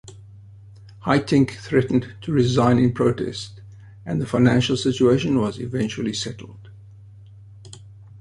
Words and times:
Haitink 1.05 1.51
threatened 1.51 2.15
to 2.21 2.31
resign 2.31 2.79
in 2.79 2.91
protest, 2.91 3.61
and 4.03 4.19
the 4.19 4.25
financial 4.25 4.75
situation 4.75 5.37
was 5.39 5.59
eventually 5.59 6.13
settled. 6.13 6.71